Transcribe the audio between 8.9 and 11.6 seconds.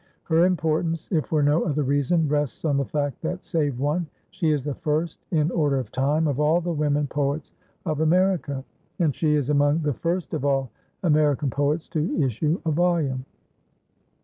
And she is among the first of all American